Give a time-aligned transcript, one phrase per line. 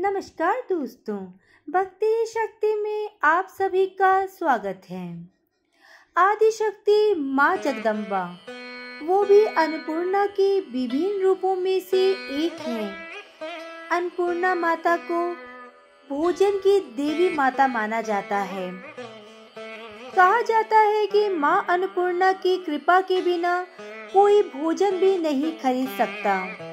[0.00, 1.16] नमस्कार दोस्तों,
[1.70, 5.28] भक्ति शक्ति में आप सभी का स्वागत है।
[6.16, 8.38] आदि शक्ति माँ जगदम्बा,
[9.02, 12.12] वो भी अन्नपूर्णा के विभिन्न रूपों में से
[12.44, 12.94] एक है।
[13.90, 15.32] अन्नपूर्णा माता को
[16.08, 18.70] भोजन की देवी माता माना जाता है।
[20.16, 23.66] कहा जाता है कि माँ अन्नपूर्णा की कृपा के बिना
[24.12, 26.67] कोई भोजन भी नहीं खरीद सकता।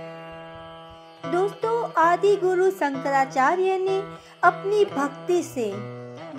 [2.05, 3.97] आदि गुरु शंकराचार्य ने
[4.43, 5.71] अपनी भक्ति से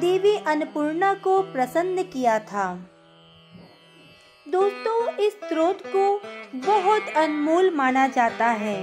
[0.00, 2.66] देवी अन्नपूर्णा को प्रसन्न किया था।
[4.46, 6.20] दोस्तों, इस स्रोत को
[6.54, 8.76] बहुत अनमोल माना जाता है।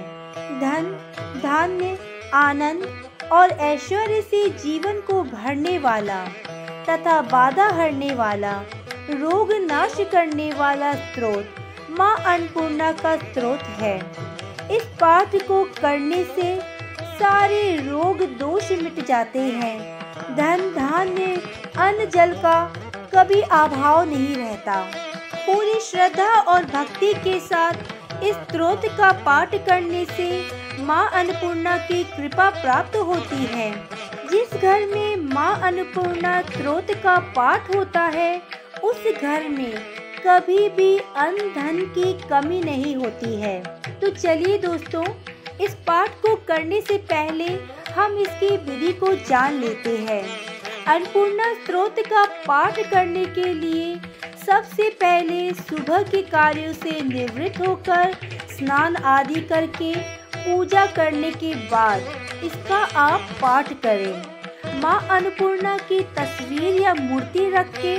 [0.59, 0.91] धन,
[1.43, 1.97] धान्य,
[2.33, 2.87] आनंद
[3.31, 6.25] और ऐश्वर्य से जीवन को भरने वाला
[6.89, 8.53] तथा बाधा हरने वाला,
[9.09, 11.55] रोग नाश करने वाला स्रोत
[11.89, 13.97] माँ अन्नपूर्णा का स्रोत है।
[14.71, 16.72] इस पाठ को करने से
[17.13, 19.77] सारे रोग दोष मिट जाते हैं।
[20.35, 21.25] धन धान्य,
[21.77, 22.63] अन्न जल का
[23.15, 24.75] कभी अभाव नहीं रहता।
[25.35, 27.73] पूरी श्रद्धा और भक्ति के साथ
[28.23, 30.29] इस स्त्रोत का पाठ करने से
[30.79, 33.71] माँ अन्नपूर्णा की कृपा प्राप्त होती है।
[34.31, 38.41] जिस घर में माँ अन्नपूर्णा स्त्रोत का पाठ होता है,
[38.83, 39.73] उस घर में
[40.27, 43.59] कभी भी अन्न धन की कमी नहीं होती है।
[44.01, 45.03] तो चलिए दोस्तों
[45.61, 47.47] इस पाठ को करने से पहले
[47.93, 50.23] हम इसकी विधि को जान लेते हैं।
[50.87, 53.95] अन्नपूर्णा स्त्रोत का पाठ करने के लिए
[54.45, 58.15] सबसे पहले सुबह के कार्यों से निवृत्त होकर
[58.51, 59.93] स्नान आदि करके
[60.35, 62.01] पूजा करने के बाद
[62.43, 67.95] इसका आप पाठ करें। माँ अन्नपूर्णा की तस्वीर या मूर्ति रख के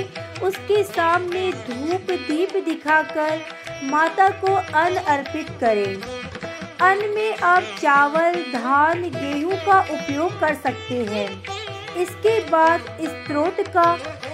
[0.46, 3.41] उसके सामने धूप दीप दिखाकर
[3.84, 6.14] माता को अन्न अर्पित करें।
[6.84, 11.28] अन्न में आप चावल, धान, गेहूँ का उपयोग कर सकते हैं।
[11.96, 13.84] इसके बाद इस स्रोत का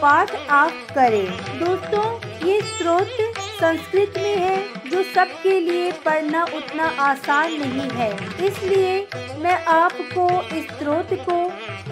[0.03, 1.27] पाठ आप करें।
[1.59, 2.05] दोस्तों,
[2.49, 3.17] ये स्रोत
[3.61, 4.57] संस्कृत में है,
[4.91, 8.11] जो सबके लिए पढ़ना उतना आसान नहीं है।
[8.47, 8.99] इसलिए
[9.39, 11.39] मैं आपको इस स्रोत को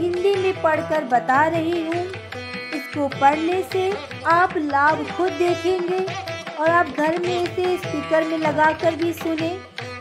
[0.01, 2.05] हिंदी में पढ़कर बता रही हूँ।
[2.75, 3.91] इसको पढ़ने से
[4.27, 6.05] आप लाभ खुद देखेंगे
[6.55, 9.57] और आप घर में इसे स्पीकर में लगाकर भी सुने।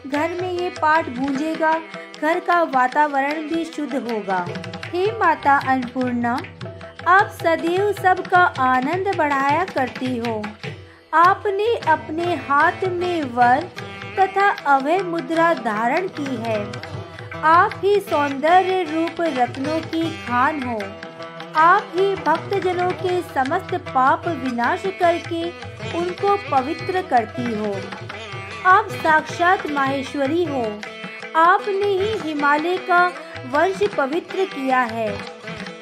[0.10, 1.74] घर में ये पाठ गूंजेगा,
[2.22, 4.46] घर का वातावरण भी शुद्ध होगा।
[4.86, 6.34] हे माता अन्नपूर्णा,
[7.08, 10.44] आप सदैव सबका आनंद बढ़ाया करती हो।
[11.14, 13.64] आपने अपने हाथ में वर
[14.20, 16.72] तथा अभय मुद्रा धारण की है।
[17.44, 20.80] आप ही सौंदर्य रूप रत्नों की खान हो।
[21.56, 25.50] आप ही भक्तजनों के समस्त पाप विनाश करके
[25.98, 27.76] उनको पवित्र करती हो।
[28.68, 30.80] आप साक्षात माहेश्वरी हो।
[31.36, 33.08] आपने ही हिमालय का
[33.50, 35.22] वंश पवित्र किया है।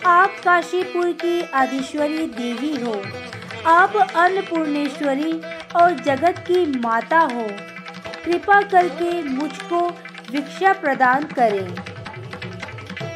[0.06, 3.02] आप काशीपुर की आदिश्वरी देवी हो।
[3.66, 5.42] आप अन्नपूर्णेश्वरी
[5.76, 7.48] और जगत की माता हो।
[8.26, 9.90] कृपा करके मुझको
[10.32, 11.68] भिक्षा प्रदान करें।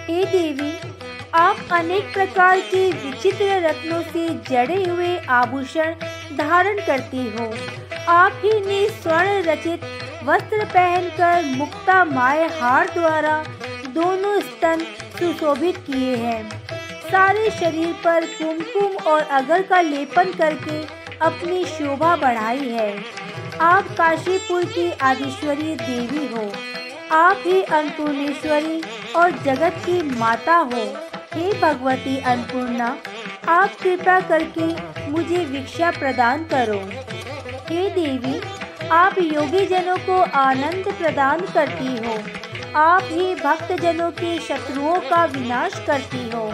[0.07, 0.91] हे देवी,
[1.33, 5.95] आप अनेक प्रकार के विचित्र रत्नों से जड़े हुए आभूषण
[6.37, 7.53] धारण करती हो।
[8.09, 9.81] आप ही ने स्वर्ण रचित
[10.23, 13.43] वस्त्र पहनकर मुक्ता माए हार द्वारा
[13.89, 14.79] दोनों स्तन
[15.19, 16.49] सुशोभित किए हैं।
[17.11, 20.81] सारे शरीर पर कुमकुम और अगर का लेपन करके
[21.21, 23.03] अपनी शोभा बढ़ाई है।
[23.61, 26.51] आप काशीपुर की आदिश्वरी देवी हो।
[27.15, 28.81] आप ही अन्नपूर्णेश्वरी
[29.15, 30.83] और जगत की माता हो।
[31.33, 32.97] हे भगवती अन्नपूर्णा,
[33.47, 34.67] आप कृपा करके
[35.11, 36.81] मुझे भिक्षा प्रदान करो।
[37.69, 38.41] हे देवी,
[38.87, 42.13] आप योगी जनों को आनंद प्रदान करती हो।
[42.75, 46.53] आप ही भक्त जनों के शत्रुओं का विनाश करती हो।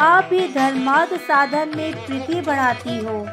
[0.00, 3.26] आप ही धर्मार्थ साधन में प्रीति बढ़ाती हो।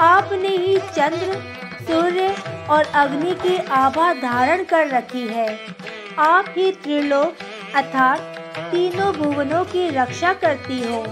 [0.00, 1.34] आपने ही चंद्र,
[1.82, 2.34] सूर्य
[2.70, 5.58] और अग्नि की आभा धारण कर रखी है।
[6.18, 7.36] आप ही त्रिलोक
[7.74, 8.20] अर्थात
[8.58, 11.04] तीनों भुवनों की रक्षा करती हो।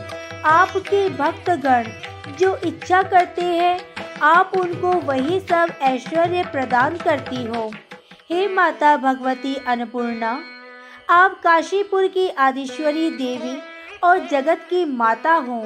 [0.44, 1.86] आपके भक्तगण
[2.38, 3.80] जो इच्छा करते हैं
[4.22, 7.72] आप उनको वही सब ऐश्वर्य प्रदान करती हो।
[8.30, 10.40] हे माता भगवती अन्नपूर्णा,
[11.10, 13.58] आप काशीपुर की आदिश्वरी देवी
[14.04, 15.62] और जगत की माता हो।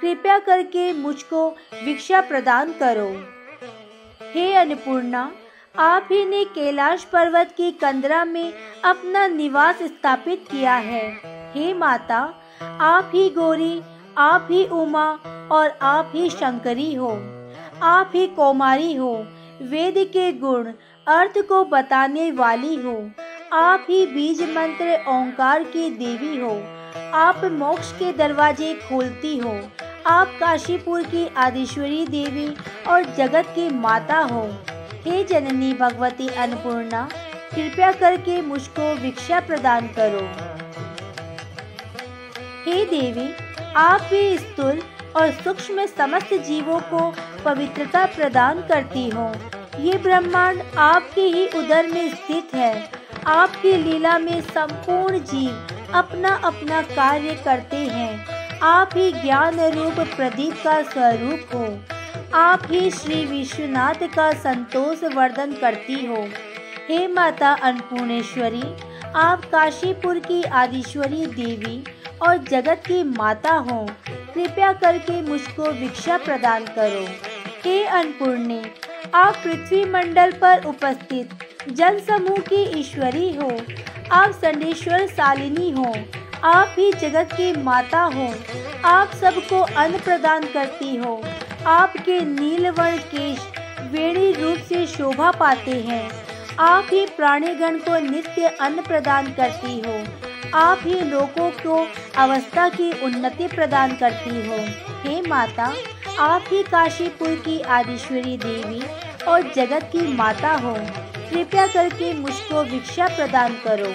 [0.00, 1.50] कृपया करके मुझको
[1.84, 3.08] भिक्षा प्रदान करो।
[4.34, 5.32] हे अन्नपूर्णा,
[5.78, 8.54] आप ही ने कैलाश पर्वत की कंदरा में
[8.84, 11.20] अपना निवास स्थापित किया है।
[11.54, 12.34] हे माता,
[12.80, 13.82] आप ही गौरी,
[14.18, 15.18] आप ही उमा
[15.52, 17.35] और आप ही शंकरी हो।
[17.82, 19.26] आप ही कौमारी हो,
[19.62, 20.64] वेद के गुण,
[21.06, 23.10] अर्थ को बताने वाली हो।
[23.52, 26.62] आप ही बीज मंत्र, ओंकार की देवी हो।
[27.14, 29.60] आप मोक्ष के दरवाजे खोलती हो।
[30.06, 32.56] आप काशीपुर की आदिश्वरी देवी
[32.88, 34.48] और जगत की माता हो।
[34.92, 37.08] हे जननी भगवती अन्नपूर्णा,
[37.54, 40.28] कृपया करके मुझको भिक्षा प्रदान करो।
[42.64, 43.34] हे देवी,
[43.76, 44.82] आप भी स्थूल
[45.16, 47.14] और सूक्ष्म समस्त जीवों को
[47.44, 49.32] पवित्रता प्रदान करती हो।
[49.78, 52.90] ये ब्रह्मांड आपके ही उदर में स्थित है।
[53.26, 58.26] आपकी लीला में संपूर्ण जीव अपना अपना कार्य करते हैं।
[58.58, 61.78] आप ही ज्ञान रूप प्रदीप का स्वरूप हो।
[62.34, 66.28] आप ही श्री विश्वनाथ का संतोष वर्धन करती हो।
[66.88, 68.62] हे माता अन्नपूर्णेश्वरी,
[69.16, 71.84] आप काशीपुर की आदिश्वरी देवी
[72.22, 73.86] और जगत की माता हो,
[74.34, 77.06] कृपया करके मुझको भिक्षा प्रदान करो।
[77.64, 78.62] हे अन्नपूर्णे,
[79.14, 81.30] आप पृथ्वी मंडल पर उपस्थित
[81.68, 83.50] जन समूह की ईश्वरी हो,
[84.12, 85.94] आप संडेश्वर सालिनी हो,
[86.44, 88.34] आप ही जगत की माता हो,
[88.84, 91.22] आप सबको अन्न प्रदान करती हो।
[91.66, 93.38] आपके नीलवर्ण केश
[93.92, 96.10] वेणी रूप से शोभा पाते हैं।
[96.58, 102.92] आप ही प्राणीगण को नित्य अन्न प्रदान करती हो। आप ही लोगों को अवस्था की
[103.04, 104.56] उन्नति प्रदान करती हो।
[105.02, 105.72] हे माता,
[106.18, 108.82] आप ही काशीपुर की आदिश्वरी देवी
[109.24, 110.76] और जगत की माता हो।
[111.30, 113.92] कृपया करके मुझको भिक्षा प्रदान करो।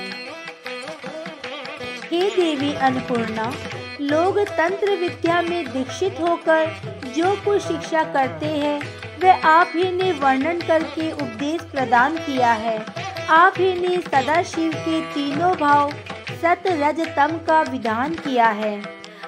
[2.05, 3.53] हे देवी अन्नपूर्णा,
[4.01, 6.65] लोग तंत्र विद्या में दीक्षित होकर
[7.15, 8.81] जो कुछ शिक्षा करते हैं,
[9.23, 12.85] वह आप ही ने वर्णन करके उपदेश प्रदान किया है।
[13.29, 15.93] आप ही ने सदा शिव के तीनों भाव
[16.41, 18.81] सत रज तम का विधान किया है।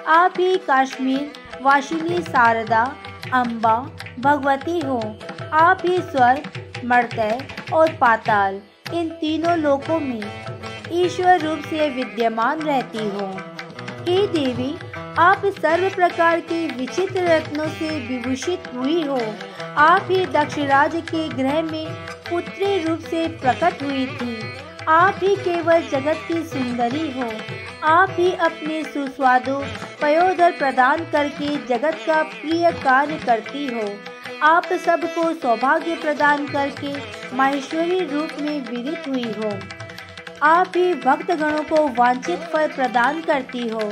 [0.08, 1.32] आप ही काश्मीर,
[1.62, 2.96] वाशिनी, शारदा
[3.34, 3.76] अम्बा
[4.20, 5.16] भगवती हो।
[5.54, 6.50] आप ही स्वर्ग
[6.86, 8.60] मर्तय और पाताल,
[8.94, 10.24] इन तीनों लोकों में
[10.92, 13.28] ईश्वर रूप से विद्यमान रहती हो।
[14.08, 14.76] हे देवी,
[15.18, 19.22] आप सर्व प्रकार के विचित्र रत्नों से विभूषित हुई हो।
[19.78, 21.94] आप ही दक्षराज के ग्रह में
[22.30, 24.38] पुत्री रूप से प्रकट हुई थी।
[24.90, 27.30] आप ही केवल जगत की सुंदरी हो।
[27.84, 29.56] आप ही अपने सुस्वादु
[30.02, 33.88] पयोधर प्रदान करके जगत का प्रिय कार्य करती हो।
[34.44, 36.94] आप सबको सौभाग्य प्रदान करके
[37.36, 39.52] माहेश्वरी रूप में विदित हुई हो।
[40.44, 43.92] आप ही भक्त गणों को वांछित फल प्रदान करती हो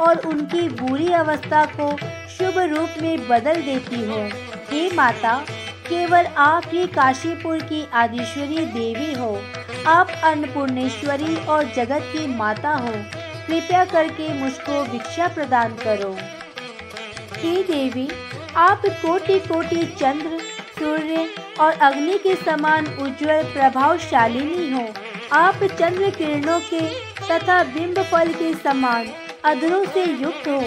[0.00, 1.96] और उनकी बुरी अवस्था को
[2.28, 4.28] शुभ रूप में बदल देती हो।
[4.70, 5.40] हे माता
[5.90, 9.42] केवल आप ही काशीपुर की आदिश्वरी देवी हो।
[9.86, 12.92] आप अन्नपूर्णेश्वरी और जगत की माता हो।
[13.46, 16.16] कृपया करके मुझको भिक्षा प्रदान करो।
[17.36, 18.08] हे देवी,
[18.56, 20.38] आप कोटि कोटि चंद्र,
[20.78, 21.28] सूर्य
[21.60, 24.86] और अग्नि के समान उज्जवल प्रभावशालिनी हो।
[25.32, 26.88] आप चंद्र किरणों के
[27.28, 29.08] तथा बिंब फल के समान
[29.44, 30.62] अधरों से युक्त हो।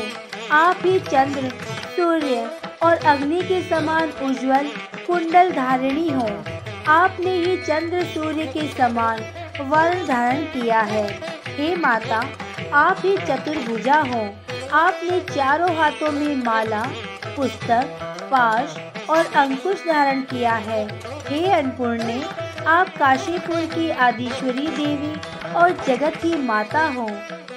[0.51, 1.49] आप ही चंद्र,
[1.95, 2.51] सूर्य
[2.83, 4.69] और अग्नि के समान उज्जवल
[5.07, 6.43] कुंडल धारिणी हो।
[6.87, 9.19] आपने ही चंद्र सूर्य के समान
[9.61, 12.27] वर्ण धारण किया है। हे माता,
[12.73, 14.29] आप ही चतुर्भुजा हो।
[14.73, 16.83] आपने चारों हाथों में माला,
[17.35, 17.83] पुस्तक,
[18.31, 18.77] पाश
[19.09, 22.25] और अंकुश धारण किया है। हे अन्नपूर्णे,
[22.67, 25.15] आप काशीपुर की आदिश्वरी देवी
[25.53, 27.07] और जगत की माता हो।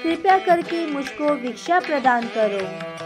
[0.03, 2.97] कृपया करके मुझको भिक्षा प्रदान करो।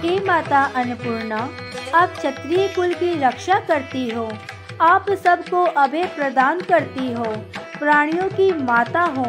[0.00, 1.50] हे माता अन्नपूर्णा
[1.94, 4.32] आप क्षत्रिय कुल की रक्षा करती हो।
[4.80, 7.24] आप सबको अभय प्रदान करती हो।
[7.78, 9.26] प्राणियों की माता हो।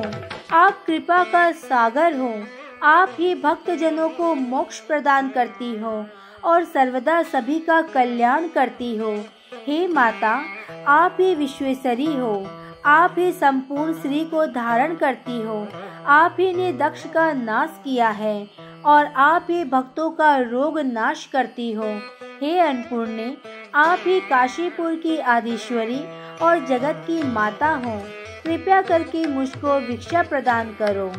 [0.51, 2.43] आप कृपा का सागर हो।
[2.83, 6.05] आप ही भक्त जनों को मोक्ष प्रदान करती हो
[6.43, 9.23] और सर्वदा सभी का कल्याण करती हो।
[9.67, 10.43] हे माता,
[10.87, 12.47] आप ही विश्वेश्वरी हो।
[12.85, 15.67] आप ही संपूर्ण श्री को धारण करती हो।
[16.05, 21.25] आप ही ने दक्ष का नाश किया है। और आप ही भक्तों का रोग नाश
[21.25, 22.01] करती हो।
[22.41, 23.37] हे अन्नपूर्णे,
[23.75, 25.99] आप ही काशीपुर की आदिश्वरी
[26.37, 28.01] और जगत की माता हो।
[28.43, 31.11] कृपया करके मुझको भिक्षा प्रदान करो।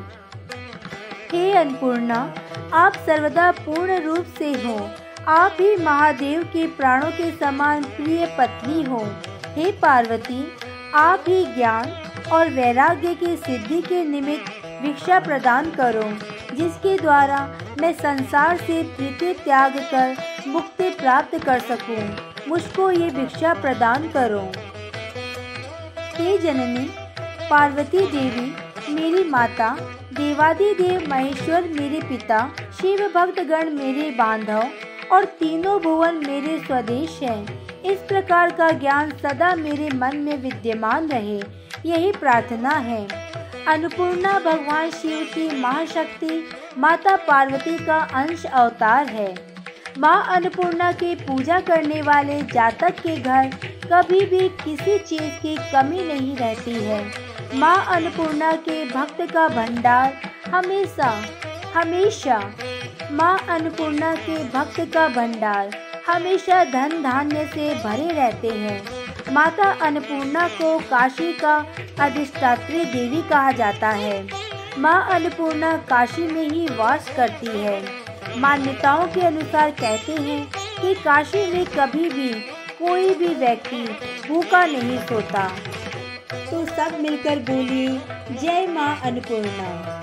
[1.32, 2.34] हे अन्नपूर्णा,
[2.72, 4.90] आप सर्वदा पूर्ण रूप से हो।
[5.28, 9.06] आप ही महादेव के प्राणों के समान प्रिय पत्नी हो।
[9.46, 10.52] हे पार्वती,
[10.94, 11.92] आप ही ज्ञान
[12.32, 16.29] और वैराग्य की सिद्धि के निमित्त भिक्षा प्रदान करो।
[16.60, 17.38] जिसके द्वारा
[17.80, 22.02] मैं संसार से प्रीति त्याग कर मुक्ति प्राप्त कर सकूँ।
[22.48, 24.40] मुझको ये भिक्षा प्रदान करो
[26.14, 26.84] हे जननी,
[27.50, 28.52] पार्वती देवी,
[28.94, 29.70] मेरी माता
[30.14, 32.46] देवादी देव महेश्वर मेरे पिता,
[32.80, 34.68] शिव भक्त गण मेरे बांधव
[35.12, 41.08] और तीनों भुवन मेरे स्वदेश हैं इस प्रकार का ज्ञान सदा मेरे मन में विद्यमान
[41.08, 41.40] रहे,
[41.86, 43.06] यही प्रार्थना है
[43.68, 46.42] अन्नपूर्णा भगवान शिव की महाशक्ति
[46.78, 49.34] माता पार्वती का अंश अवतार है।
[49.98, 53.50] माँ अन्नपूर्णा की पूजा करने वाले जातक के घर
[53.92, 57.04] कभी भी किसी चीज़ की कमी नहीं रहती है।
[57.54, 61.10] माँ अन्नपूर्णा के भक्त का भंडार हमेशा
[61.74, 62.38] हमेशा।
[63.12, 65.70] माँ अन्नपूर्णा के भक्त का भंडार
[66.06, 71.66] हमेशा धन धान्य से भरे रहते हैं। माता अन्नपूर्णा को काशी का
[72.00, 74.28] अधिष्ठात्री देवी कहा जाता है।
[74.78, 77.82] माँ अन्नपूर्णा काशी में ही वास करती है।
[78.36, 80.46] मान्यताओं के अनुसार कहते हैं
[80.82, 82.28] कि काशी में कभी भी
[82.78, 83.82] कोई भी व्यक्ति
[84.28, 85.48] भूखा नहीं सोता।
[86.50, 87.88] तो सब मिलकर बोलिए,
[88.40, 90.02] जय माँ अन्नपूर्णा।